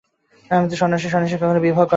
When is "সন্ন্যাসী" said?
0.75-1.07, 1.09-1.35